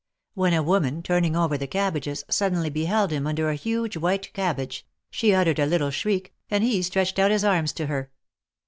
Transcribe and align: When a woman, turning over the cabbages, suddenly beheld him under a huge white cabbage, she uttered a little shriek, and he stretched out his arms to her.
When 0.33 0.55
a 0.55 0.63
woman, 0.63 1.03
turning 1.03 1.35
over 1.35 1.59
the 1.59 1.67
cabbages, 1.67 2.23
suddenly 2.27 2.71
beheld 2.71 3.11
him 3.11 3.27
under 3.27 3.51
a 3.51 3.55
huge 3.55 3.95
white 3.97 4.33
cabbage, 4.33 4.83
she 5.11 5.31
uttered 5.31 5.59
a 5.59 5.67
little 5.67 5.91
shriek, 5.91 6.33
and 6.49 6.63
he 6.63 6.81
stretched 6.81 7.19
out 7.19 7.29
his 7.29 7.43
arms 7.45 7.71
to 7.73 7.85
her. 7.85 8.09